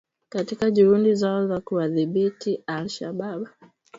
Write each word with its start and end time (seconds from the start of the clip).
katika 0.29 0.71
juhudi 0.71 1.15
zao 1.15 1.47
za 1.47 1.59
kuwadhibiti 1.61 2.63
al 2.67 2.87
Shabaab 2.89 3.47